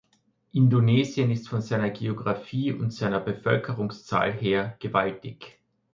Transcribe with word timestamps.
Indonesien 0.51 1.29
ist 1.29 1.47
von 1.47 1.61
seiner 1.61 1.91
Geographie 1.91 2.73
und 2.73 2.91
seiner 2.91 3.19
Bevölkerungszahl 3.19 4.31
her 4.31 4.75
gewaltig. 4.79 5.59